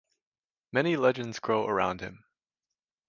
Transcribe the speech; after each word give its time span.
Many 0.71 0.97
legends 0.97 1.37
grow 1.37 1.67
around 1.67 2.01
him. 2.01 2.25